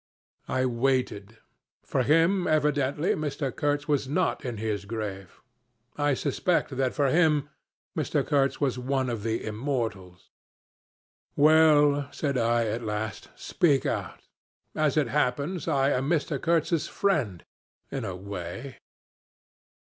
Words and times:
I 0.47 0.65
waited. 0.65 1.37
For 1.83 2.01
him 2.01 2.47
evidently 2.47 3.09
Mr. 3.13 3.55
Kurtz 3.55 3.87
was 3.87 4.07
not 4.09 4.43
in 4.43 4.57
his 4.57 4.85
grave; 4.85 5.39
I 5.95 6.15
suspect 6.15 6.75
that 6.75 6.95
for 6.95 7.09
him 7.09 7.49
Mr. 7.95 8.25
Kurtz 8.25 8.59
was 8.59 8.79
one 8.79 9.11
of 9.11 9.21
the 9.21 9.45
immortals. 9.45 10.31
'Well!' 11.35 12.07
said 12.11 12.35
I 12.35 12.65
at 12.65 12.81
last, 12.83 13.29
'speak 13.35 13.85
out. 13.85 14.21
As 14.73 14.97
it 14.97 15.07
happens, 15.09 15.67
I 15.67 15.91
am 15.91 16.09
Mr. 16.09 16.41
Kurtz's 16.41 16.87
friend 16.87 17.45
in 17.91 18.03
a 18.03 18.15
way.' 18.15 18.77